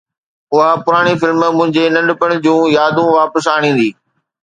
اها 0.55 0.69
پراڻي 0.85 1.13
فلم 1.21 1.41
منهنجي 1.59 1.83
ننڍپڻ 1.99 2.29
جون 2.49 2.61
يادون 2.77 3.07
واپس 3.19 3.43
آڻيندي 3.57 3.89